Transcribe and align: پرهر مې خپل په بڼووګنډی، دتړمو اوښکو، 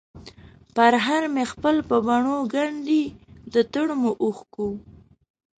پرهر 0.75 1.23
مې 1.33 1.43
خپل 1.51 1.75
په 1.89 1.95
بڼووګنډی، 2.05 3.03
دتړمو 3.53 4.11
اوښکو، 4.23 4.67